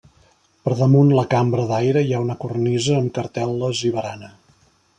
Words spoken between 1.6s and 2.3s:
d'aire hi ha